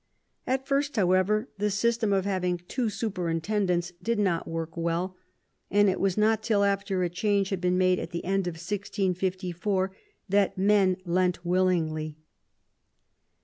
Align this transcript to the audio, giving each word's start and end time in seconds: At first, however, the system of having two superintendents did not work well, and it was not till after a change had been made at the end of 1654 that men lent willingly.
At 0.47 0.65
first, 0.67 0.95
however, 0.95 1.47
the 1.59 1.69
system 1.69 2.11
of 2.11 2.25
having 2.25 2.57
two 2.67 2.89
superintendents 2.89 3.93
did 4.01 4.17
not 4.17 4.47
work 4.47 4.75
well, 4.75 5.15
and 5.69 5.91
it 5.91 5.99
was 5.99 6.17
not 6.17 6.41
till 6.41 6.63
after 6.63 7.03
a 7.03 7.07
change 7.09 7.49
had 7.51 7.61
been 7.61 7.77
made 7.77 7.99
at 7.99 8.09
the 8.09 8.25
end 8.25 8.47
of 8.47 8.53
1654 8.55 9.95
that 10.27 10.57
men 10.57 10.97
lent 11.05 11.45
willingly. 11.45 12.17